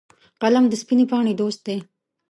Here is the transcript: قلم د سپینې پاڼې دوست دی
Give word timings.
قلم 0.41 0.65
د 0.69 0.73
سپینې 0.81 1.05
پاڼې 1.11 1.33
دوست 1.41 1.61
دی 1.67 1.77